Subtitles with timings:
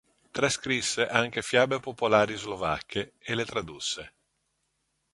[0.31, 4.13] Trascrisse anche fiabe popolari slovacche e le tradusse.